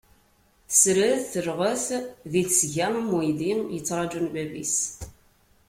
[0.69, 1.85] Tesred, telɣet
[2.31, 4.77] di tesga am uydi yettrajun bab-is.